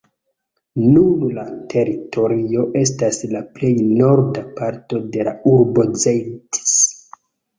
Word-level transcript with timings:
Nun 0.93 1.25
la 1.35 1.43
teritorio 1.73 2.63
estas 2.81 3.19
la 3.35 3.41
plej 3.59 3.71
norda 3.99 4.43
parto 4.57 5.01
de 5.17 5.27
la 5.29 5.35
urbo 5.53 5.85
Zeitz. 6.05 6.65